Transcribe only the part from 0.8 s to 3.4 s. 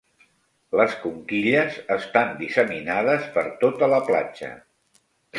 conquilles estan disseminades